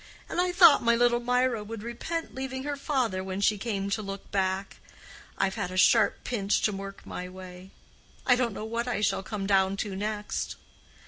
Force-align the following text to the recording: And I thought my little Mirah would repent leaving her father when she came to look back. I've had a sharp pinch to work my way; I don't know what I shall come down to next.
And 0.27 0.41
I 0.41 0.51
thought 0.51 0.81
my 0.81 0.95
little 0.95 1.19
Mirah 1.19 1.63
would 1.63 1.83
repent 1.83 2.33
leaving 2.33 2.63
her 2.63 2.75
father 2.75 3.23
when 3.23 3.39
she 3.39 3.59
came 3.59 3.87
to 3.91 4.01
look 4.01 4.31
back. 4.31 4.77
I've 5.37 5.53
had 5.53 5.69
a 5.69 5.77
sharp 5.77 6.23
pinch 6.23 6.63
to 6.63 6.71
work 6.71 7.05
my 7.05 7.29
way; 7.29 7.69
I 8.25 8.35
don't 8.35 8.55
know 8.55 8.65
what 8.65 8.87
I 8.87 9.01
shall 9.01 9.21
come 9.21 9.45
down 9.45 9.77
to 9.77 9.95
next. 9.95 10.55